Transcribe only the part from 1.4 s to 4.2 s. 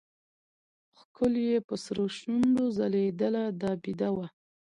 يې په سرو شونډو ځلېدله دا بېده